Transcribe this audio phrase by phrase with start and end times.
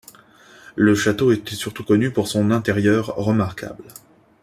[0.75, 3.83] Le château était surtout connu pour son intérieur remarquable.